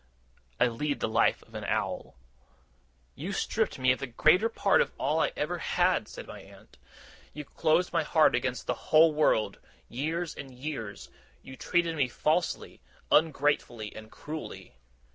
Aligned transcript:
'I 0.59 0.67
lead 0.69 0.99
the 0.99 1.07
life 1.07 1.43
of 1.43 1.53
an 1.53 1.63
owl.' 1.63 2.15
'You 3.13 3.31
stripped 3.31 3.77
me 3.77 3.91
of 3.91 3.99
the 3.99 4.07
greater 4.07 4.49
part 4.49 4.81
of 4.81 4.91
all 4.97 5.19
I 5.19 5.31
ever 5.37 5.59
had,' 5.59 6.07
said 6.07 6.25
my 6.25 6.39
aunt. 6.39 6.79
'You 7.35 7.45
closed 7.45 7.93
my 7.93 8.01
heart 8.01 8.33
against 8.33 8.65
the 8.65 8.73
whole 8.89 9.13
world, 9.13 9.59
years 9.87 10.33
and 10.33 10.49
years. 10.51 11.11
You 11.43 11.55
treated 11.55 11.95
me 11.95 12.07
falsely, 12.07 12.81
ungratefully, 13.11 13.95
and 13.95 14.11
cruelly. 14.11 14.73